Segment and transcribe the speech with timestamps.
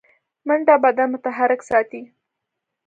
[0.47, 2.01] منډه بدن متحرک ساتي